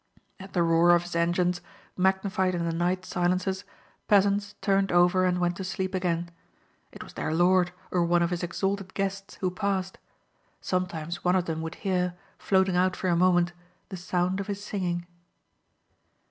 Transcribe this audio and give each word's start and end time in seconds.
At 0.39 0.53
the 0.53 0.63
roar 0.63 0.95
of 0.95 1.03
his 1.03 1.15
engines, 1.15 1.61
magnified 1.95 2.55
in 2.55 2.65
the 2.65 2.73
night 2.73 3.05
silences, 3.05 3.65
peasants 4.07 4.55
turned 4.59 4.91
over 4.91 5.25
and 5.25 5.37
went 5.37 5.57
to 5.57 5.63
sleep 5.63 5.93
again. 5.93 6.31
It 6.91 7.03
was 7.03 7.13
their 7.13 7.31
lord 7.35 7.71
or 7.91 8.03
one 8.03 8.23
of 8.23 8.31
his 8.31 8.41
exalted 8.41 8.95
guests 8.95 9.35
who 9.41 9.51
passed. 9.51 9.99
Sometimes 10.59 11.23
one 11.23 11.35
of 11.35 11.45
them 11.45 11.61
would 11.61 11.75
hear, 11.85 12.15
floating 12.39 12.75
out 12.75 12.95
for 12.95 13.09
a 13.09 13.15
moment, 13.15 13.53
the 13.89 13.95
sound 13.97 14.39
of 14.39 14.47
his 14.47 14.63
singing. 14.63 15.05